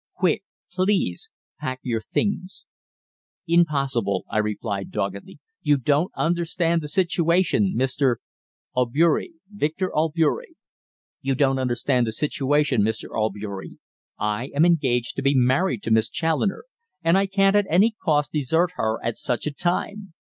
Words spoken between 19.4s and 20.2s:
a time.